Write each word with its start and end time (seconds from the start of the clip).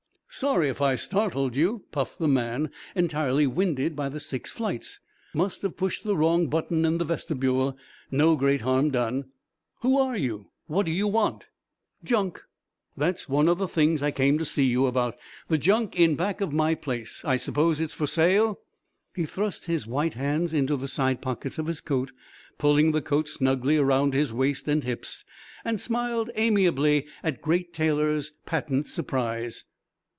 "Sorry 0.33 0.69
if 0.69 0.81
I 0.81 0.95
startled 0.95 1.57
you," 1.57 1.83
puffed 1.91 2.17
the 2.17 2.27
man, 2.27 2.71
entirely 2.95 3.45
winded 3.45 3.97
by 3.97 4.07
the 4.07 4.21
six 4.21 4.53
flights. 4.53 5.01
"Must 5.33 5.61
have 5.61 5.75
pushed 5.75 6.05
the 6.05 6.15
wrong 6.15 6.47
button 6.47 6.85
in 6.85 6.99
the 6.99 7.03
vestibule. 7.05 7.77
No 8.11 8.37
great 8.37 8.61
harm 8.61 8.91
done." 8.91 9.25
"Who 9.81 9.99
are 9.99 10.15
you? 10.15 10.47
What 10.67 10.87
you 10.87 11.05
want?" 11.09 11.47
"Junk. 12.01 12.41
That's 12.95 13.27
one 13.27 13.49
of 13.49 13.57
the 13.57 13.67
things 13.67 14.01
I 14.01 14.11
came 14.11 14.37
to 14.37 14.45
see 14.45 14.73
about 14.73 15.17
the 15.49 15.57
junk 15.57 15.99
in 15.99 16.15
back 16.15 16.39
of 16.39 16.53
my 16.53 16.75
place. 16.75 17.23
I 17.25 17.35
suppose 17.35 17.81
it's 17.81 17.93
for 17.93 18.07
sale." 18.07 18.61
He 19.13 19.25
thrust 19.25 19.65
his 19.65 19.85
white 19.85 20.13
hands 20.13 20.53
into 20.53 20.77
the 20.77 20.87
side 20.87 21.21
pockets 21.21 21.59
of 21.59 21.67
his 21.67 21.81
coat, 21.81 22.13
pulling 22.57 22.93
the 22.93 23.01
coat 23.01 23.27
snugly 23.27 23.75
around 23.75 24.13
his 24.13 24.31
waist 24.31 24.69
and 24.69 24.81
hips, 24.85 25.25
and 25.65 25.79
smiled 25.79 26.29
amiably 26.35 27.05
at 27.21 27.41
Great 27.41 27.73
Taylor's 27.73 28.31
patent 28.45 28.87
surprise. 28.87 29.65